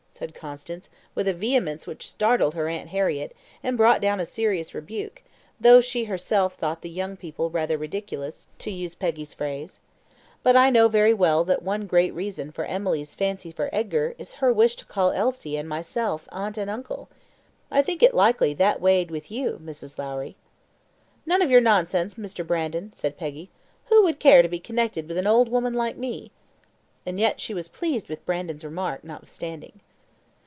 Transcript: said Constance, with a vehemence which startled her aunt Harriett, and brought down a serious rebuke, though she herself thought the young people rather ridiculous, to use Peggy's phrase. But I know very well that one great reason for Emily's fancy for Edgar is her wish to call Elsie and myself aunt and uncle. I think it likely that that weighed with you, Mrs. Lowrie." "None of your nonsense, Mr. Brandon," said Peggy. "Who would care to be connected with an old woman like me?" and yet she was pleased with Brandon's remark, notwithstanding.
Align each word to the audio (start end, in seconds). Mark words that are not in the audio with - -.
said 0.13 0.35
Constance, 0.35 0.87
with 1.15 1.27
a 1.27 1.33
vehemence 1.33 1.87
which 1.87 2.07
startled 2.07 2.53
her 2.53 2.67
aunt 2.67 2.89
Harriett, 2.89 3.35
and 3.63 3.77
brought 3.77 4.01
down 4.01 4.19
a 4.19 4.25
serious 4.25 4.75
rebuke, 4.75 5.23
though 5.59 5.81
she 5.81 6.03
herself 6.03 6.53
thought 6.55 6.81
the 6.81 6.89
young 6.91 7.15
people 7.17 7.49
rather 7.49 7.75
ridiculous, 7.77 8.47
to 8.59 8.69
use 8.69 8.93
Peggy's 8.93 9.33
phrase. 9.33 9.79
But 10.43 10.55
I 10.55 10.69
know 10.69 10.89
very 10.89 11.13
well 11.13 11.43
that 11.45 11.63
one 11.63 11.87
great 11.87 12.13
reason 12.13 12.51
for 12.51 12.65
Emily's 12.65 13.15
fancy 13.15 13.51
for 13.51 13.67
Edgar 13.73 14.13
is 14.19 14.35
her 14.35 14.51
wish 14.53 14.75
to 14.75 14.85
call 14.85 15.11
Elsie 15.11 15.57
and 15.57 15.67
myself 15.67 16.27
aunt 16.29 16.57
and 16.57 16.69
uncle. 16.69 17.07
I 17.71 17.81
think 17.81 18.03
it 18.03 18.13
likely 18.13 18.53
that 18.53 18.57
that 18.75 18.81
weighed 18.81 19.09
with 19.09 19.31
you, 19.31 19.59
Mrs. 19.63 19.97
Lowrie." 19.97 20.35
"None 21.25 21.41
of 21.41 21.49
your 21.49 21.61
nonsense, 21.61 22.13
Mr. 22.15 22.45
Brandon," 22.45 22.91
said 22.93 23.17
Peggy. 23.17 23.49
"Who 23.85 24.03
would 24.03 24.19
care 24.19 24.43
to 24.43 24.49
be 24.49 24.59
connected 24.59 25.07
with 25.07 25.17
an 25.17 25.25
old 25.25 25.47
woman 25.49 25.73
like 25.73 25.97
me?" 25.97 26.31
and 27.07 27.17
yet 27.19 27.41
she 27.41 27.55
was 27.55 27.69
pleased 27.69 28.07
with 28.07 28.23
Brandon's 28.25 28.65
remark, 28.65 29.03
notwithstanding. 29.05 29.79